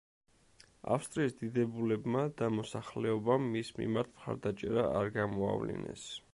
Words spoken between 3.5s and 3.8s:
მის